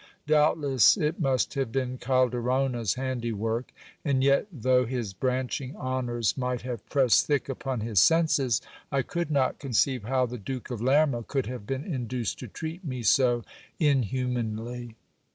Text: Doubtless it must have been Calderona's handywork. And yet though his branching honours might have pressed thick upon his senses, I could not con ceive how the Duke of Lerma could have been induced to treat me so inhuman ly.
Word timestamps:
Doubtless 0.25 0.97
it 0.97 1.19
must 1.19 1.53
have 1.53 1.71
been 1.71 1.99
Calderona's 1.99 2.95
handywork. 2.95 3.65
And 4.03 4.23
yet 4.23 4.47
though 4.51 4.83
his 4.87 5.13
branching 5.13 5.75
honours 5.75 6.35
might 6.35 6.61
have 6.63 6.83
pressed 6.89 7.27
thick 7.27 7.47
upon 7.47 7.81
his 7.81 7.99
senses, 7.99 8.61
I 8.91 9.03
could 9.03 9.29
not 9.29 9.59
con 9.59 9.73
ceive 9.73 10.05
how 10.05 10.25
the 10.25 10.39
Duke 10.39 10.71
of 10.71 10.81
Lerma 10.81 11.21
could 11.21 11.45
have 11.45 11.67
been 11.67 11.83
induced 11.83 12.39
to 12.39 12.47
treat 12.47 12.83
me 12.83 13.03
so 13.03 13.43
inhuman 13.79 14.57
ly. 14.57 14.95